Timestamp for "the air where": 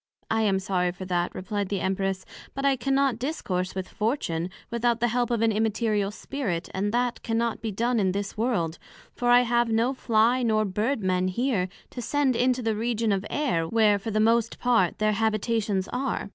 13.21-13.99